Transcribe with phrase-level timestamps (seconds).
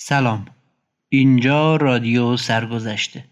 [0.00, 0.46] سلام.
[1.08, 3.24] اینجا رادیو سرگذشته.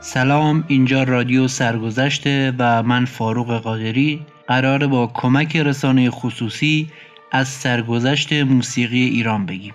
[0.00, 0.64] سلام.
[0.68, 4.26] اینجا رادیو سرگذشته و من فاروق قادری.
[4.48, 6.90] قرار با کمک رسانه خصوصی
[7.30, 9.74] از سرگذشت موسیقی ایران بگیم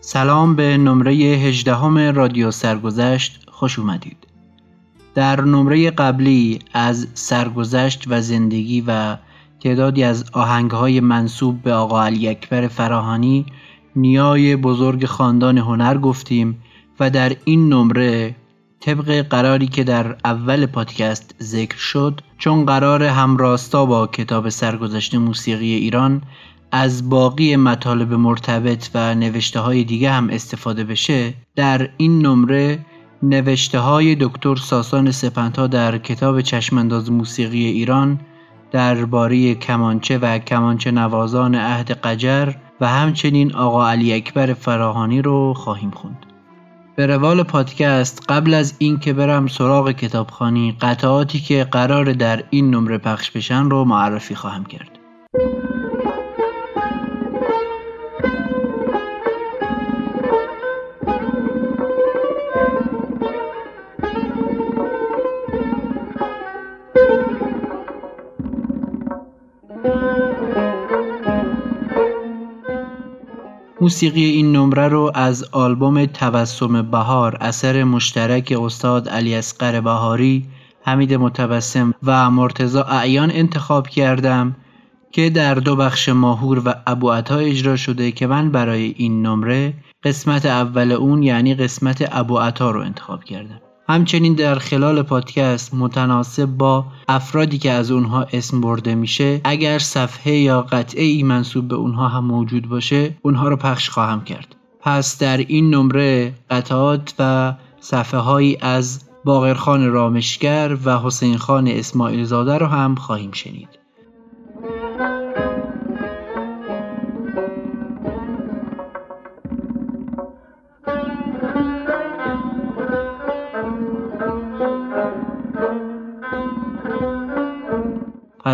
[0.00, 4.23] سلام به نمره 18 رادیو سرگذشت خوش اومدید.
[5.14, 9.16] در نمره قبلی از سرگذشت و زندگی و
[9.60, 13.46] تعدادی از آهنگهای منصوب به آقا علی اکبر فراهانی
[13.96, 16.62] نیای بزرگ خاندان هنر گفتیم
[17.00, 18.34] و در این نمره
[18.80, 25.74] طبق قراری که در اول پادکست ذکر شد چون قرار همراستا با کتاب سرگذشت موسیقی
[25.74, 26.22] ایران
[26.72, 32.78] از باقی مطالب مرتبط و نوشته های دیگه هم استفاده بشه در این نمره
[33.28, 38.20] نوشته های دکتر ساسان سپنتا در کتاب چشمانداز موسیقی ایران
[38.70, 45.90] درباره کمانچه و کمانچه نوازان عهد قجر و همچنین آقا علی اکبر فراهانی رو خواهیم
[45.90, 46.26] خوند.
[46.96, 52.98] به روال پادکست قبل از اینکه برم سراغ کتابخانی قطعاتی که قرار در این نمره
[52.98, 54.93] پخش بشن رو معرفی خواهم کرد.
[73.84, 80.46] موسیقی این نمره رو از آلبوم توسم بهار اثر مشترک استاد علی اسقر بهاری
[80.82, 84.56] حمید متبسم و مرتزا اعیان انتخاب کردم
[85.12, 89.74] که در دو بخش ماهور و ابو عطا اجرا شده که من برای این نمره
[90.04, 93.60] قسمت اول اون یعنی قسمت ابو عطا رو انتخاب کردم.
[93.88, 100.32] همچنین در خلال پادکست متناسب با افرادی که از اونها اسم برده میشه اگر صفحه
[100.32, 104.56] یا قطعه ای منصوب به اونها هم موجود باشه اونها رو پخش خواهم کرد.
[104.80, 112.24] پس در این نمره قطعات و صفحه هایی از باقرخان رامشگر و حسین خان اسماعیل
[112.24, 113.83] زاده رو هم خواهیم شنید.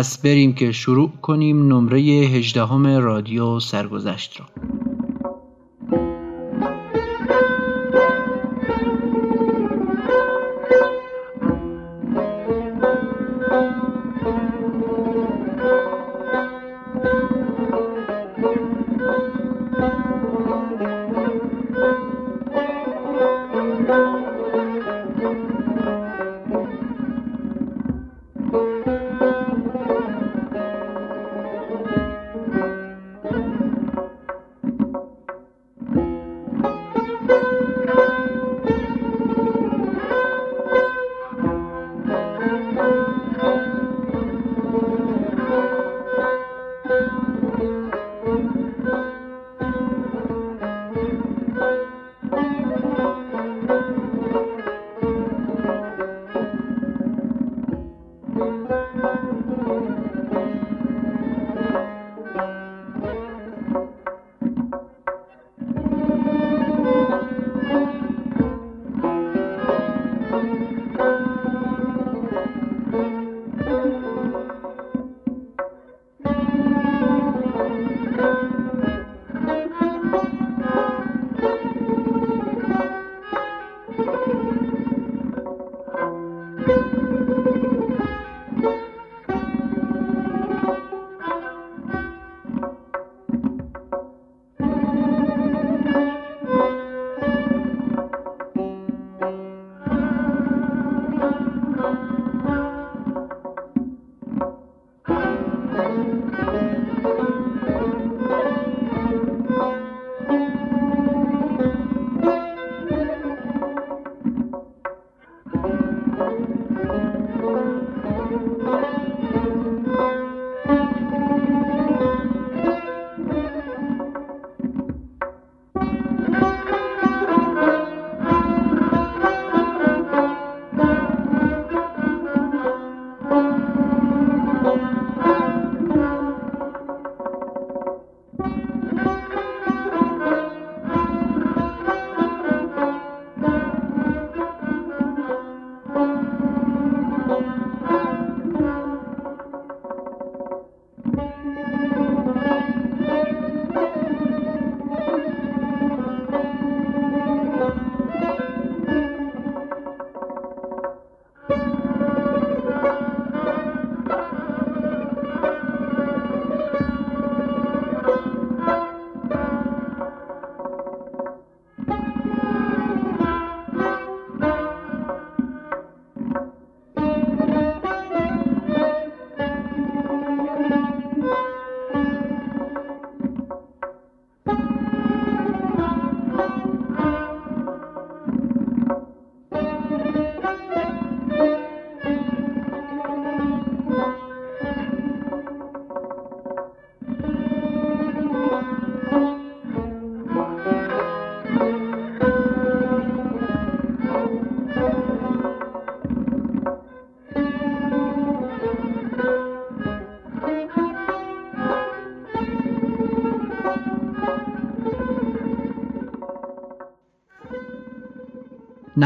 [0.01, 4.45] پس بریم که شروع کنیم نمره هجدهم رادیو سرگذشت را.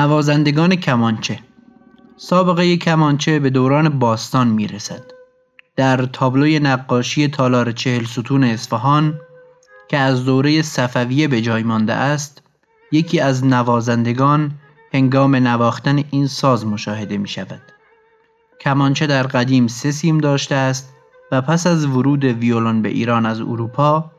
[0.06, 1.40] نوازندگان کمانچه
[2.18, 5.04] سابقه کمانچه به دوران باستان می رسد.
[5.75, 9.19] در تابلوی نقاشی تالار چهل ستون اصفهان
[9.88, 12.44] که از دوره صفویه به جای مانده است
[12.92, 14.52] یکی از نوازندگان
[14.94, 17.62] هنگام نواختن این ساز مشاهده می شود.
[18.62, 20.94] کمانچه در قدیم سه سیم داشته است
[21.31, 24.12] و پس از ورود ویولون به ایران از اروپا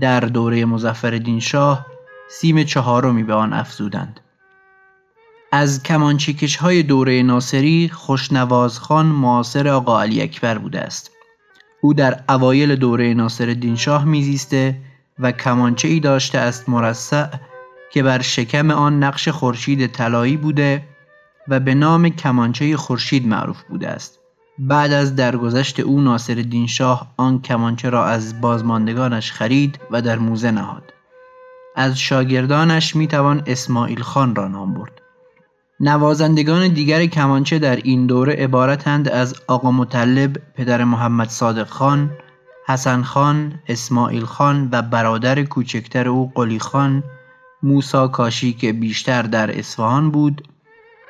[0.00, 1.86] در دوره مزفر شاه
[2.28, 4.20] سیم چهارمی به آن افزودند.
[5.52, 11.10] از کمانچکش های دوره ناصری خوشنواز خان معاصر آقا علی اکبر بوده است.
[11.80, 14.76] او در اوایل دوره ناصر شاه میزیسته
[15.18, 17.26] و کمانچه ای داشته است مرصع
[17.92, 20.82] که بر شکم آن نقش خورشید طلایی بوده
[21.48, 24.20] و به نام کمانچه خورشید معروف بوده است.
[24.58, 30.50] بعد از درگذشت او ناصر شاه آن کمانچه را از بازماندگانش خرید و در موزه
[30.50, 30.92] نهاد.
[31.76, 35.02] از شاگردانش می توان اسماعیل خان را نام برد.
[35.80, 42.10] نوازندگان دیگر کمانچه در این دوره عبارتند از آقا مطلب پدر محمد صادق خان،
[42.66, 47.02] حسن خان، اسماعیل خان و برادر کوچکتر او قلی خان،
[47.62, 50.48] موسا کاشی که بیشتر در اصفهان بود،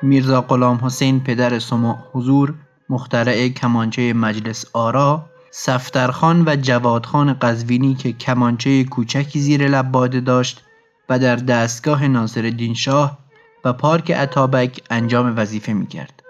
[0.01, 2.53] میرزا غلام حسین پدر سما حضور
[2.89, 10.63] مخترع کمانچه مجلس آرا، سفترخان و جوادخان قزوینی که کمانچه کوچکی زیر لب باده داشت
[11.09, 13.26] و در دستگاه ناصر شاه
[13.67, 16.23] و پارک اتابک انجام وظیفه می‌کرد.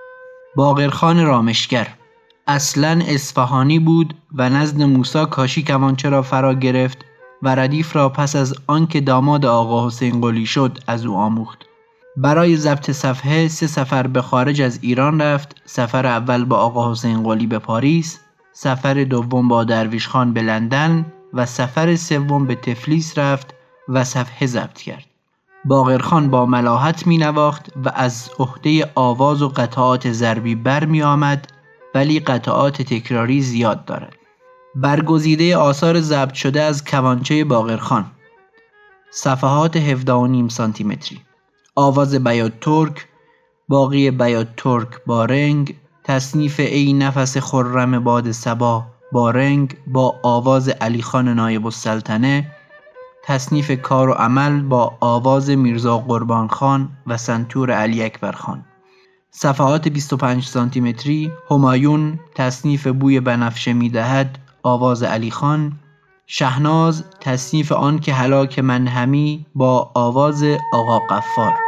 [0.56, 1.88] باقرخان رامشگر
[2.48, 7.06] اصلا اصفهانی بود و نزد موسا کاشی کمانچه را فرا گرفت
[7.44, 11.66] و ردیف را پس از آنکه داماد آقا حسین قلی شد از او آموخت.
[12.16, 17.24] برای ضبط صفحه سه سفر به خارج از ایران رفت سفر اول با آقا حسین
[17.24, 18.19] قلی به پاریس
[18.54, 23.54] سفر دوم با درویش خان به لندن و سفر سوم به تفلیس رفت
[23.90, 25.17] و صفحه ضبط کرد
[25.68, 31.47] باقرخان با ملاحت می نواخت و از عهده آواز و قطعات ضربی بر می آمد
[31.95, 34.16] ولی قطعات تکراری زیاد دارد.
[34.76, 38.06] برگزیده آثار ضبط شده از کوانچه باقرخان
[39.12, 41.21] صفحات 17 سانتی متری
[41.76, 43.07] آواز بیات ترک
[43.68, 50.69] باقی بیات ترک با رنگ تصنیف ای نفس خرم باد سبا با رنگ با آواز
[50.69, 52.52] علی خان نایب السلطنه
[53.28, 58.66] تصنیف کار و عمل با آواز میرزا قربان خان و سنتور علی اکبر خان.
[59.31, 65.72] صفحات 25 سانتی متری همایون تصنیف بوی بنفشه می‌دهد آواز علی خان.
[66.28, 70.44] شهناز تصنیف آن که هلاک منهمی با آواز
[70.74, 71.67] آقا قفار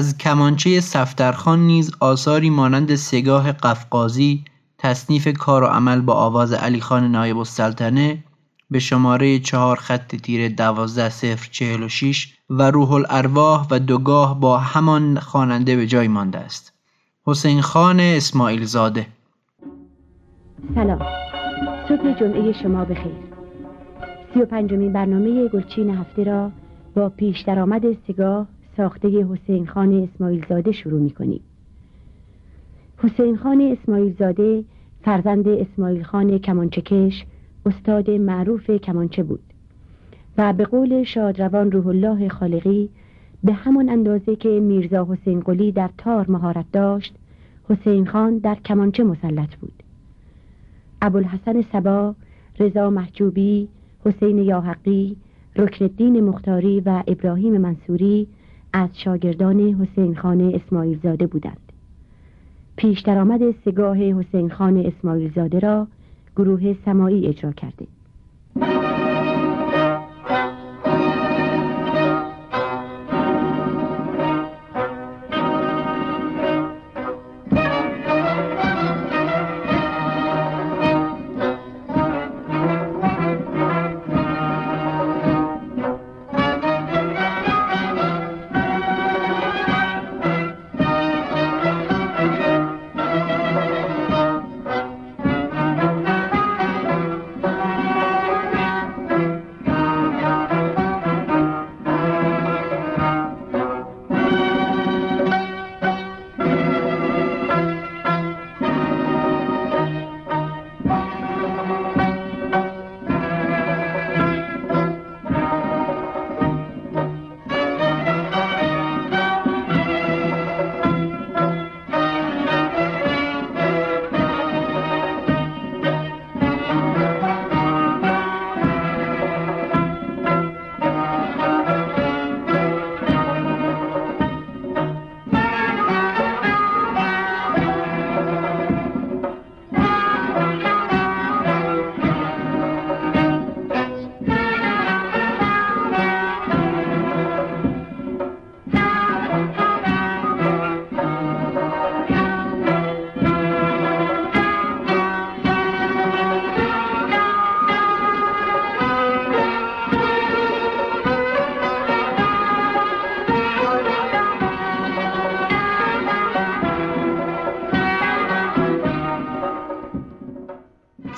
[0.00, 4.44] از کمانچه صفترخان نیز آثاری مانند سگاه قفقازی
[4.78, 8.24] تصنیف کار و عمل با آواز علی خان نایب السلطنه
[8.70, 14.40] به شماره چهار خط تیر دوازده صفر چهل و شیش و روح الارواح و دوگاه
[14.40, 16.72] با همان خواننده به جای مانده است.
[17.26, 19.06] حسین خان اسماعیل زاده.
[20.74, 20.98] سلام.
[21.88, 23.12] صبح جمعه شما بخیر.
[24.34, 26.50] سی و پنجمین برنامه گلچین هفته را
[26.96, 28.46] با پیش درآمد سگاه
[28.80, 31.40] ساخته حسین خان اسماعیل زاده شروع می کنیم
[32.98, 34.64] حسین خان اسماعیل زاده
[35.02, 37.24] فرزند اسماعیل خان کمانچکش
[37.66, 39.40] استاد معروف کمانچه بود
[40.38, 42.88] و به قول شادروان روح الله خالقی
[43.44, 47.14] به همان اندازه که میرزا حسین قلی در تار مهارت داشت
[47.68, 49.82] حسین خان در کمانچه مسلط بود.
[51.02, 52.14] ابوالحسن سبا
[52.60, 53.68] رضا محجوبی
[54.04, 55.16] حسین یاحقی
[55.56, 58.28] رکن الدین مختاری و ابراهیم منصوری
[58.72, 61.72] از شاگردان حسین خان اسماعیل زاده بودند.
[62.76, 65.86] پیش درآمد سگاه حسین خان اسماعیل زاده را
[66.36, 67.86] گروه سمایی اجرا کرده.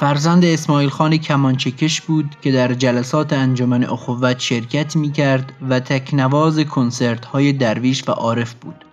[0.02, 6.58] فرزند اسماعیل خان کمانچکش بود که در جلسات انجمن اخوت شرکت می کرد و تکنواز
[6.60, 8.84] کنسرت های درویش و عارف بود.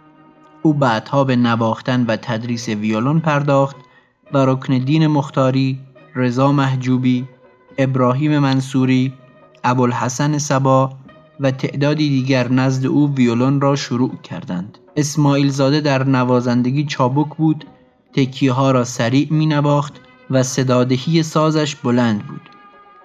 [0.61, 3.75] او بعدها به نواختن و تدریس ویولون پرداخت
[4.33, 5.79] و رکن دین مختاری،
[6.15, 7.27] رضا محجوبی،
[7.77, 9.13] ابراهیم منصوری،
[9.63, 10.93] ابوالحسن سبا
[11.39, 14.77] و تعدادی دیگر نزد او ویولون را شروع کردند.
[14.97, 17.65] اسماعیل زاده در نوازندگی چابک بود،
[18.13, 22.41] تکیه ها را سریع می نواخت و صدادهی سازش بلند بود.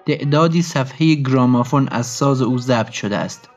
[0.05, 3.49] تعدادی صفحه گرامافون از ساز او ضبط شده است.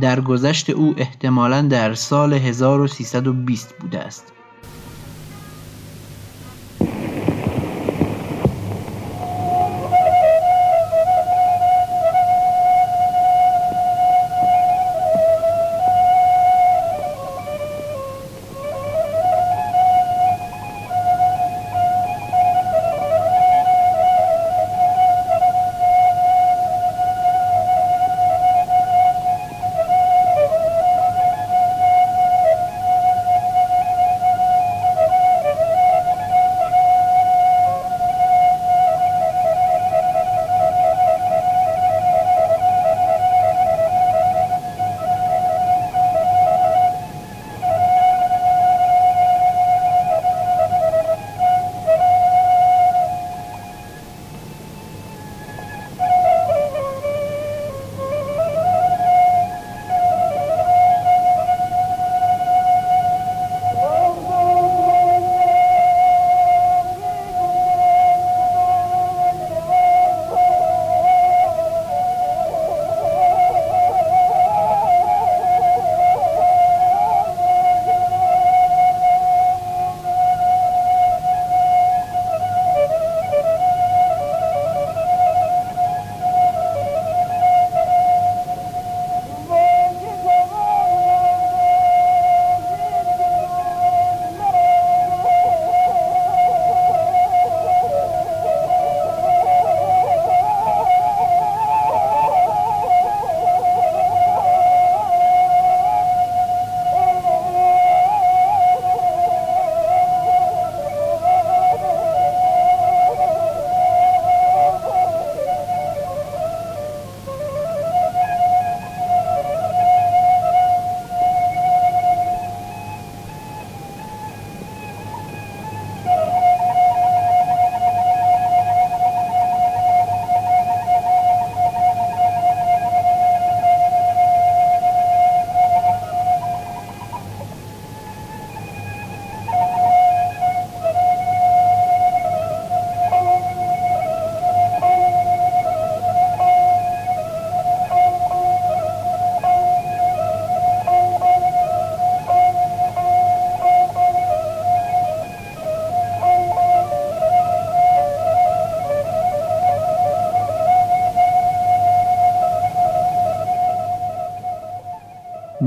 [0.00, 4.32] در گذشت او احتمالا در سال 1320 بوده است.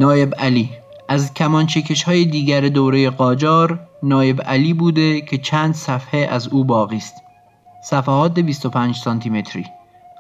[0.10, 0.70] نایب علی.
[1.08, 6.98] از کمانچکش های دیگر دوره قاجار نایب علی بوده که چند صفحه از او باقی
[6.98, 7.16] است.
[7.84, 9.66] صفحات 25 سانتی متری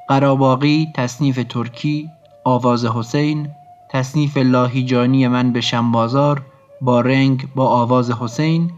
[0.08, 2.10] قراباقی تصنیف ترکی
[2.44, 3.50] آواز حسین
[3.90, 6.46] تصنیف لاهیجانی من به شنبازار
[6.82, 8.72] با رنگ با آواز حسین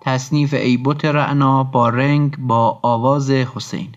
[0.00, 3.88] تصنیف ایبوت رعنا با رنگ با آواز حسین.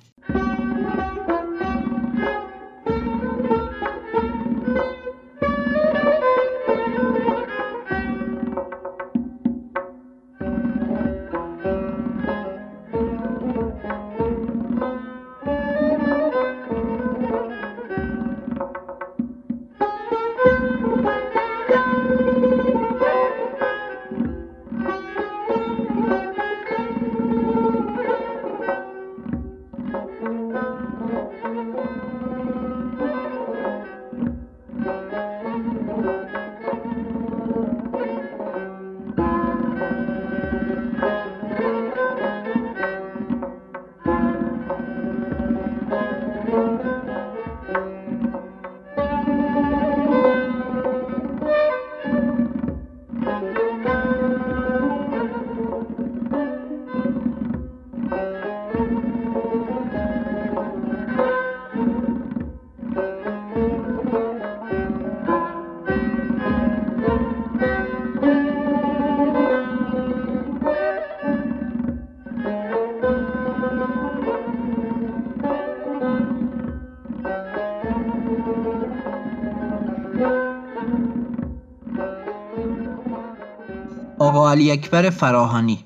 [84.54, 85.86] علی اکبر فراهانی.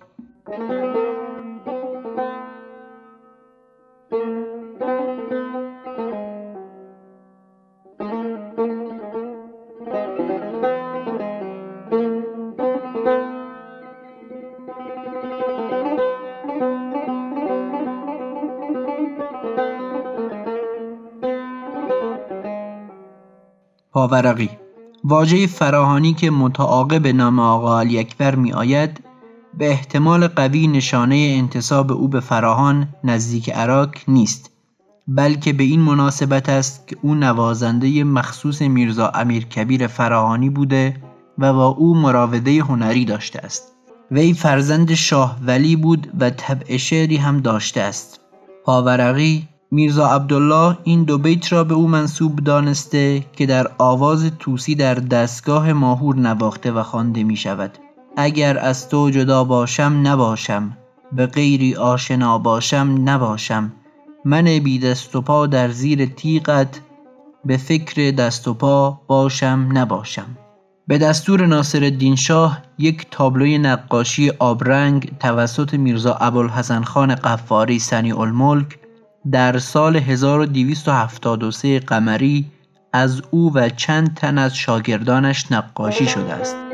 [23.92, 24.57] پاورقی.
[25.10, 29.04] واژه فراهانی که متعاقب نام آقا علی اکبر می آید
[29.58, 34.52] به احتمال قوی نشانه انتصاب او به فراهان نزدیک عراق نیست
[35.08, 40.96] بلکه به این مناسبت است که او نوازنده مخصوص میرزا امیر کبیر فراهانی بوده
[41.38, 43.64] و با او مراوده هنری داشته است.
[44.12, 48.20] وی فرزند شاه ولی بود و طبع شعری هم داشته است.
[48.66, 54.76] پاورقی میرزا عبدالله این دو بیت را به او منصوب دانسته که در آواز توسی
[54.76, 57.78] در دستگاه ماهور نواخته و خوانده می شود
[58.18, 60.78] اگر از تو جدا باشم نباشم
[61.12, 63.72] به غیری آشنا باشم نباشم.
[64.26, 66.82] من بی دست و پا در زیر تیغت
[67.46, 70.38] به فکر دست و پا باشم نباشم.
[70.88, 78.80] به دستور ناصر شاه یک تابلوی نقاشی آبرنگ توسط میرزا ابوالحسن خان قفاری سنی الملک
[79.32, 82.46] در سال 1273 قمری
[82.94, 86.67] از او و چند تن از شاگردانش نقاشی شده است.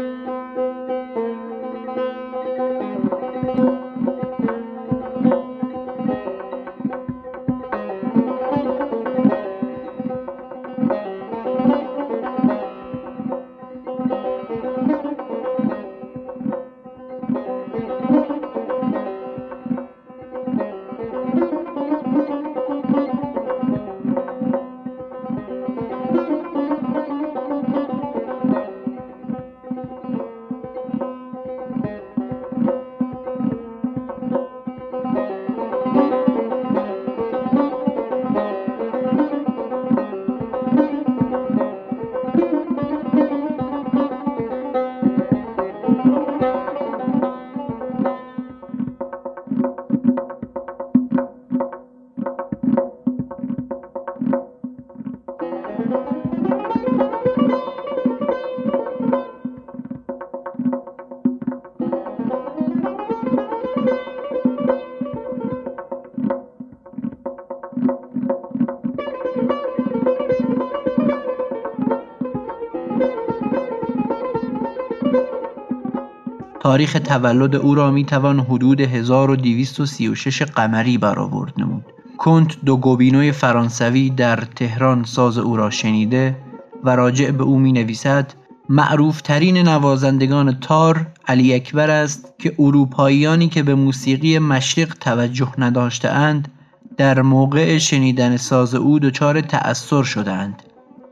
[76.73, 81.85] تاریخ تولد او را می توان حدود 1236 قمری برآورد نمود.
[82.17, 86.37] کنت دو گوبینوی فرانسوی در تهران ساز او را شنیده
[86.83, 88.33] و راجع به او می نویسد
[88.69, 96.09] معروف ترین نوازندگان تار علی اکبر است که اروپاییانی که به موسیقی مشرق توجه نداشته
[96.09, 96.51] اند
[96.97, 100.63] در موقع شنیدن ساز او دچار تأثیر شدند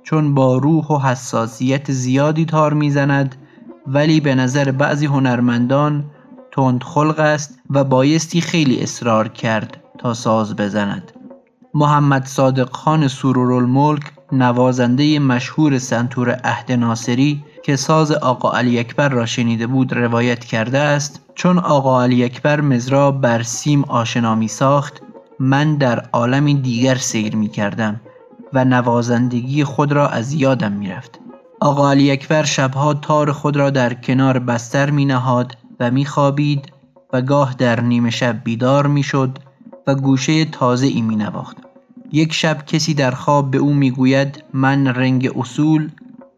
[0.03, 3.35] چون با روح و حساسیت زیادی تار می‌زند
[3.87, 6.05] ولی به نظر بعضی هنرمندان
[6.51, 11.11] تند خلق است و بایستی خیلی اصرار کرد تا ساز بزند
[11.73, 19.25] محمد صادق خان سرورالملک نوازنده مشهور سنتور عهد ناصری که ساز آقا علی اکبر را
[19.25, 25.01] شنیده بود روایت کرده است چون آقا علی اکبر مزرا بر سیم آشنا می ساخت
[25.39, 28.01] من در عالمی دیگر سیر می کردم
[28.53, 31.20] و نوازندگی خود را از یادم می رفت.
[31.63, 36.71] آقا علی اکبر شبها تار خود را در کنار بستر می نهاد و می خوابید
[37.13, 39.39] و گاه در نیمه شب بیدار می شد
[39.87, 41.57] و گوشه تازه ای می نواخت.
[42.11, 45.89] یک شب کسی در خواب به او می گوید من رنگ اصول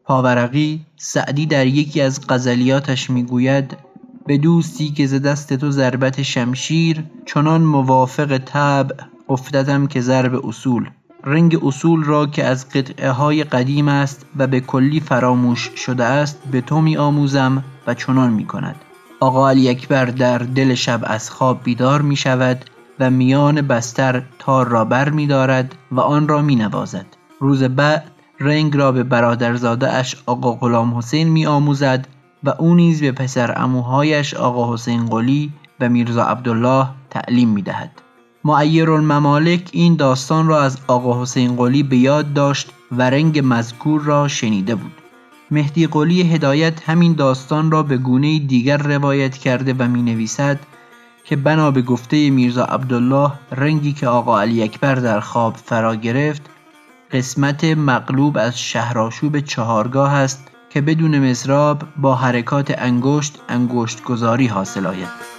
[0.05, 3.77] پاورقی سعدی در یکی از غزلیاتش می گوید
[4.25, 8.95] به دوستی که ز دست تو ضربت شمشیر چنان موافق طبع
[9.29, 10.89] افتدم که ضرب اصول
[11.25, 16.39] رنگ اصول را که از قطعه های قدیم است و به کلی فراموش شده است
[16.51, 18.75] به تو می آموزم و چنان می کند
[19.19, 22.65] آقا علی اکبر در دل شب از خواب بیدار می شود
[22.99, 27.05] و میان بستر تار را بر می دارد و آن را می نوازد
[27.39, 32.07] روز بعد رنگ را به برادرزاده اش آقا غلام حسین می آموزد
[32.43, 37.91] و او نیز به پسر اموهایش آقا حسین قلی و میرزا عبدالله تعلیم می دهد.
[38.45, 44.01] معیر الممالک این داستان را از آقا حسین قلی به یاد داشت و رنگ مذکور
[44.01, 44.91] را شنیده بود.
[45.51, 50.59] مهدی قلی هدایت همین داستان را به گونه دیگر روایت کرده و می نویسد
[51.23, 56.41] که بنا به گفته میرزا عبدالله رنگی که آقا علی اکبر در خواب فرا گرفت
[57.11, 64.85] قسمت مغلوب از شهرآشوب چهارگاه است که بدون مصراب با حرکات انگشت انگشت گذاری حاصل
[64.85, 65.32] آید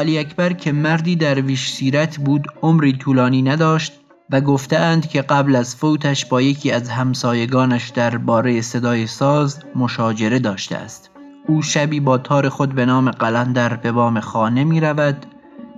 [0.00, 3.92] علی اکبر که مردی درویش سیرت بود عمری طولانی نداشت
[4.30, 10.38] و گفتهاند که قبل از فوتش با یکی از همسایگانش در باره صدای ساز مشاجره
[10.38, 11.10] داشته است
[11.48, 15.26] او شبی با تار خود به نام قلندر به بام خانه می رود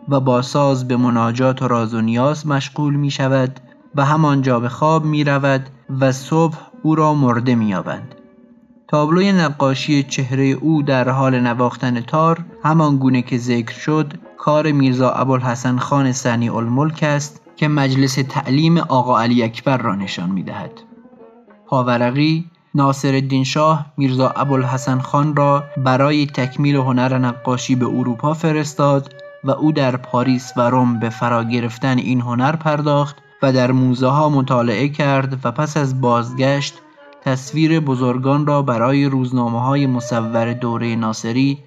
[0.08, 3.60] و با ساز به مناجات و راز و نیاز مشغول می شود
[3.94, 5.66] و همانجا به خواب می رود
[6.00, 8.21] و صبح او را مرده می یابند.
[8.92, 15.10] تابلوی نقاشی چهره او در حال نواختن تار همان گونه که ذکر شد کار میرزا
[15.10, 20.70] ابوالحسن خان سنی الملک است که مجلس تعلیم آقا علی اکبر را نشان می دهد.
[21.66, 29.14] پاورقی ناصر الدین شاه میرزا ابوالحسن خان را برای تکمیل هنر نقاشی به اروپا فرستاد
[29.44, 34.06] و او در پاریس و روم به فرا گرفتن این هنر پرداخت و در موزه
[34.08, 36.74] ها مطالعه کرد و پس از بازگشت
[37.24, 41.58] تصویر بزرگان را برای روزنامه های مصور دوره ناصری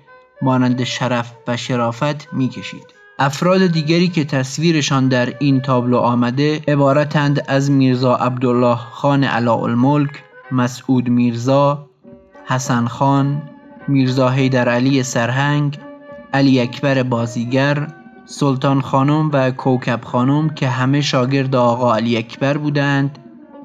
[0.42, 2.86] مانند شرف و شرافت می کشید.
[3.20, 11.10] افراد دیگری که تصویرشان در این تابلو آمده عبارتند از میرزا عبدالله خان الملک، مسعود
[11.10, 11.90] میرزا،
[12.46, 13.42] حسن خان،
[13.88, 15.80] میرزا حیدر علی سرهنگ،
[16.34, 17.88] علی اکبر بازیگر،
[18.26, 23.20] سلطان خانم و کوکب خانم که همه شاگرد آقا علی اکبر بودند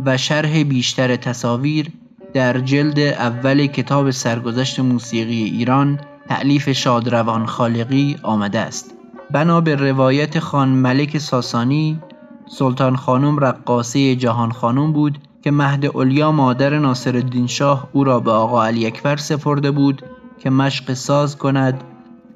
[0.04, 1.92] و شرح بیشتر تصاویر
[2.34, 8.94] در جلد اول کتاب سرگذشت موسیقی ایران تعلیف شادروان خالقی آمده است
[9.30, 12.00] بنا به روایت خان ملک ساسانی
[12.48, 18.30] سلطان خانم رقاصه جهان خانم بود که مهد اولیا مادر ناصر شاه او را به
[18.30, 20.02] آقا علی اکبر سپرده بود
[20.38, 21.84] که مشق ساز کند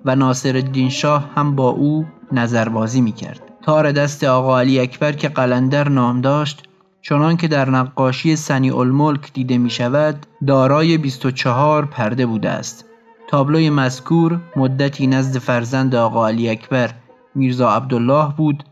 [0.05, 3.41] و ناصر شاه هم با او نظربازی می کرد.
[3.63, 6.69] تار دست آقا علی اکبر که قلندر نام داشت
[7.09, 12.85] چنان که در نقاشی سنی الملک دیده می شود دارای 24 پرده بوده است.
[13.29, 16.91] تابلوی مذکور مدتی نزد فرزند آقا علی اکبر
[17.35, 18.65] میرزا عبدالله بود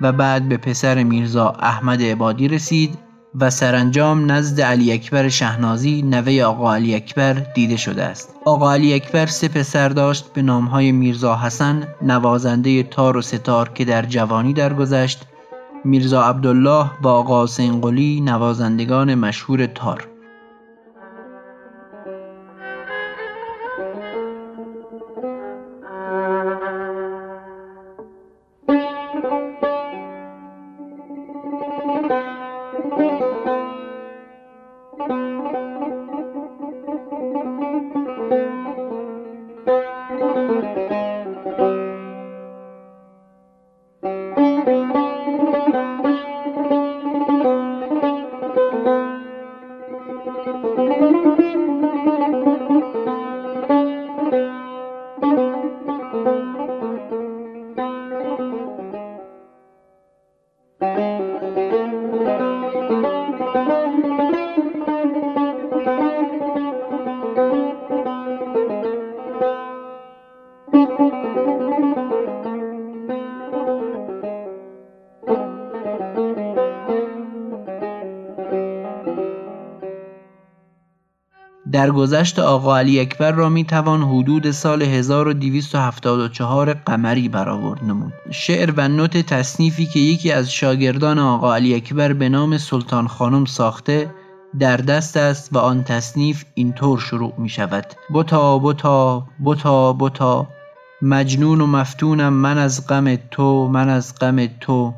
[0.00, 2.98] و بعد به پسر میرزا احمد عبادی رسید
[3.34, 8.34] و سرانجام نزد علی اکبر شهنازی نوه آقا علی اکبر دیده شده است.
[8.44, 13.84] آقا علی اکبر سه پسر داشت به نامهای میرزا حسن نوازنده تار و ستار که
[13.84, 15.26] در جوانی درگذشت
[15.84, 20.09] میرزا عبدالله آقا حسین قلی نوازندگان مشهور تار.
[81.80, 88.12] در گذشت آقا علی اکبر را می توان حدود سال 1274 قمری برآورد نمود.
[88.30, 93.44] شعر و نوت تصنیفی که یکی از شاگردان آقا علی اکبر به نام سلطان خانم
[93.44, 94.10] ساخته
[94.58, 100.48] در دست است و آن تصنیف اینطور شروع می شود بتا بتا بتا بتا
[101.02, 104.94] مجنون و مفتونم من از غم تو من از غم تو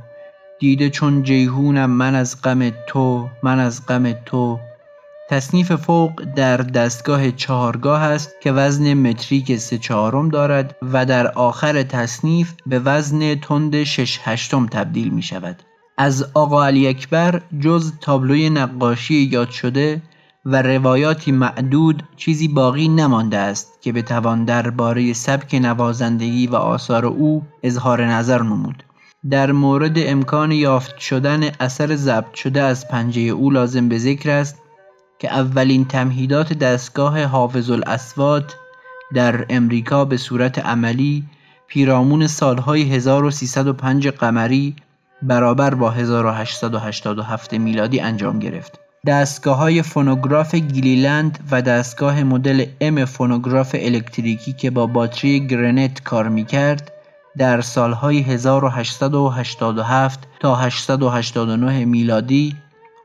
[0.60, 4.58] دیده چون جیهونم من از غم تو من از غم تو
[5.32, 11.82] تصنیف فوق در دستگاه چهارگاه است که وزن متریک سه چهارم دارد و در آخر
[11.82, 15.62] تصنیف به وزن تند شش هشتم تبدیل می شود.
[15.98, 20.02] از آقا علی اکبر جز تابلوی نقاشی یاد شده
[20.44, 27.42] و روایاتی معدود چیزی باقی نمانده است که بتوان درباره سبک نوازندگی و آثار او
[27.62, 28.82] اظهار نظر نمود.
[29.30, 34.61] در مورد امکان یافت شدن اثر ضبط شده از پنجه او لازم به ذکر است
[35.22, 38.56] که اولین تمهیدات دستگاه حافظ الاسوات
[39.14, 41.24] در امریکا به صورت عملی
[41.66, 44.76] پیرامون سالهای 1305 قمری
[45.22, 48.80] برابر با 1887 میلادی انجام گرفت.
[49.06, 56.28] دستگاه های فونوگراف گیلیلند و دستگاه مدل ام فونوگراف الکتریکی که با باتری گرنت کار
[56.28, 56.92] می کرد
[57.38, 62.56] در سالهای 1887 تا 889 میلادی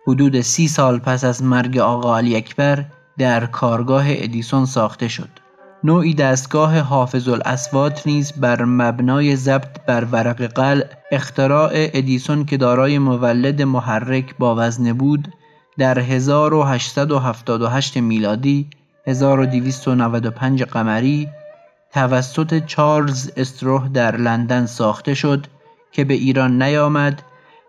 [0.08, 2.86] حدود سی سال پس از مرگ آقا علی اکبر
[3.18, 5.30] در کارگاه ادیسون ساخته شد.
[5.84, 13.00] نوعی دستگاه حافظ الاسوات نیز بر مبنای ضبط بر ورق قل اختراع ادیسون که دارای
[13.00, 15.28] مولد محرک با وزن بود
[15.78, 18.70] در 1878 میلادی
[19.08, 21.30] 1295 قمری
[21.94, 25.48] توسط چارلز استروه در لندن ساخته شد
[25.92, 27.22] که به ایران نیامد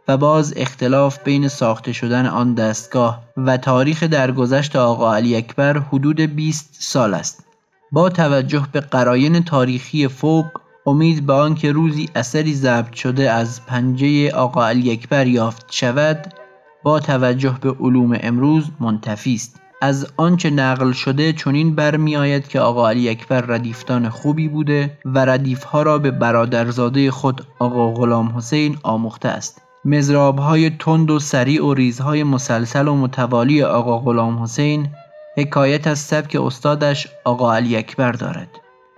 [0.09, 6.21] و باز اختلاف بین ساخته شدن آن دستگاه و تاریخ درگذشت آقا علی اکبر حدود
[6.21, 7.44] 20 سال است.
[7.92, 10.47] با توجه به قراین تاریخی فوق
[10.87, 16.35] امید به آنکه روزی اثری ضبط شده از پنجه آقا علی اکبر یافت شود
[16.83, 22.88] با توجه به علوم امروز منتفی است از آنچه نقل شده چنین برمیآید که آقا
[22.88, 29.29] علی اکبر ردیفتان خوبی بوده و ردیفها را به برادرزاده خود آقا غلام حسین آموخته
[29.29, 29.67] است
[30.38, 34.88] های تند و سریع و ریزهای مسلسل و متوالی آقا غلام حسین
[35.37, 38.49] حکایت از سبک استادش آقا علی اکبر دارد.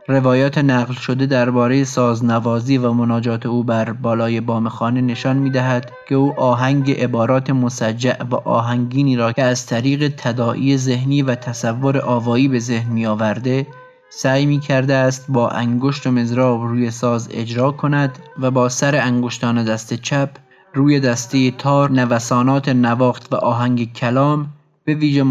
[0.09, 6.15] روایات نقل شده درباره سازنوازی و مناجات او بر بالای بام خانه نشان می‌دهد که
[6.15, 12.49] او آهنگ عبارات مسجع و آهنگینی را که از طریق تداعی ذهنی و تصور آوایی
[12.49, 13.67] به ذهن می آورده
[14.11, 18.97] سعی می کرده است با انگشت و مزراب روی ساز اجرا کند و با سر
[18.97, 20.31] انگشتان دست چپ
[20.75, 24.47] روی دسته تار نوسانات نواخت و آهنگ کلام
[24.85, 25.25] به ویژه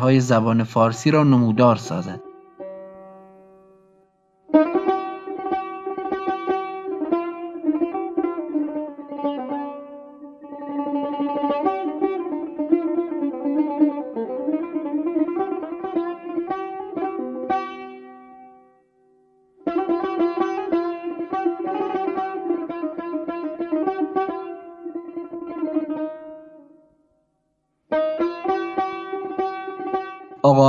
[0.00, 2.20] های زبان فارسی را نمودار سازد.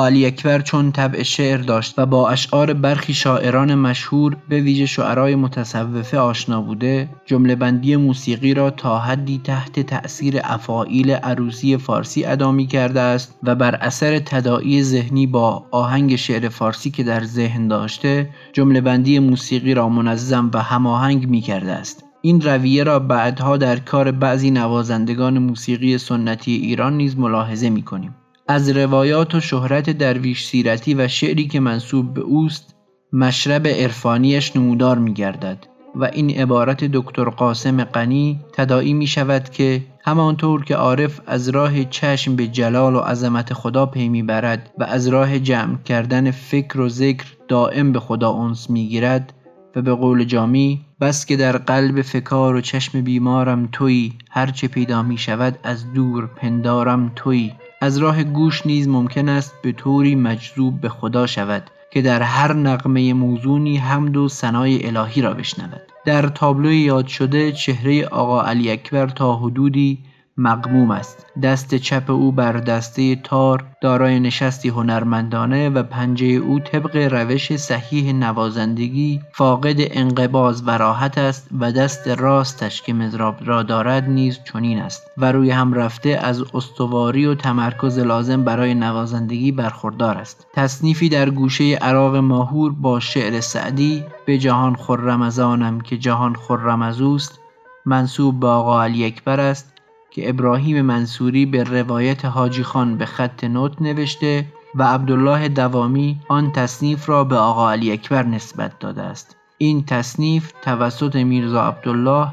[0.09, 5.35] علی اکبر چون طبع شعر داشت و با اشعار برخی شاعران مشهور به ویژه شعرای
[5.35, 12.51] متصوفه آشنا بوده جمله بندی موسیقی را تا حدی تحت تأثیر افعایل عروسی فارسی ادا
[12.51, 17.67] می کرده است و بر اثر تداعی ذهنی با آهنگ شعر فارسی که در ذهن
[17.67, 23.57] داشته جمله بندی موسیقی را منظم و هماهنگ می کرده است این رویه را بعدها
[23.57, 28.15] در کار بعضی نوازندگان موسیقی سنتی ایران نیز ملاحظه می کنیم.
[28.51, 32.75] از روایات و شهرت درویش سیرتی و شعری که منصوب به اوست
[33.13, 39.81] مشرب عرفانیش نمودار می گردد و این عبارت دکتر قاسم قنی تدائی می شود که
[40.05, 44.83] همانطور که عارف از راه چشم به جلال و عظمت خدا پی می برد و
[44.83, 49.33] از راه جمع کردن فکر و ذکر دائم به خدا انس می گیرد
[49.75, 55.03] و به قول جامی بس که در قلب فکار و چشم بیمارم توی هرچه پیدا
[55.03, 57.51] می شود از دور پندارم توی
[57.81, 62.53] از راه گوش نیز ممکن است به طوری مجذوب به خدا شود که در هر
[62.53, 65.81] نقمه موزونی حمد و ثنای الهی را بشنود.
[66.05, 69.97] در تابلوی یاد شده چهره آقا علی اکبر تا حدودی
[70.39, 71.25] مقموم است.
[71.43, 78.13] دست چپ او بر دسته تار دارای نشستی هنرمندانه و پنجه او طبق روش صحیح
[78.13, 84.79] نوازندگی فاقد انقباز و راحت است و دست راستش که مزراب را دارد نیز چنین
[84.79, 85.03] است.
[85.17, 90.47] و روی هم رفته از استواری و تمرکز لازم برای نوازندگی برخوردار است.
[90.53, 97.01] تصنیفی در گوشه عراق ماهور با شعر سعدی به جهان خرم که جهان خرم از
[97.01, 97.39] اوست
[97.85, 99.68] منصوب به آقا علی اکبر است.
[100.11, 104.45] که ابراهیم منصوری به روایت حاجی خان به خط نوت نوشته
[104.75, 109.35] و عبدالله دوامی آن تصنیف را به آقا علی اکبر نسبت داده است.
[109.57, 112.27] این تصنیف توسط میرزا عبدالله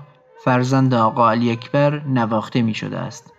[0.44, 3.35] فرزند آقا علی اکبر نواخته می شده است.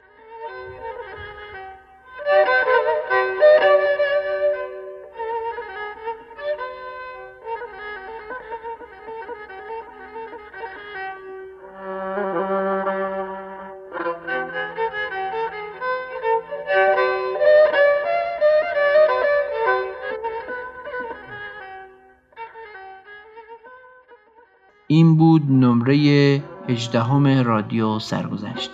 [25.88, 28.72] نمره هجدهم رادیو سرگذشت.